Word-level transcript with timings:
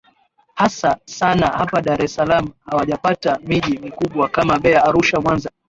hasa 0.55 0.99
sana 1.05 1.47
hapa 1.47 1.81
dar 1.81 2.03
es 2.03 2.13
salaam 2.15 2.49
hawajapata 2.65 3.39
miji 3.45 3.77
mikubwa 3.77 4.29
kama 4.29 4.59
beya 4.59 4.83
arusha 4.85 5.19
mwanza 5.21 5.51